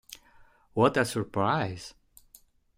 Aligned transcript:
What 0.73 0.97
a 0.97 1.05
Surprise! 1.05 1.93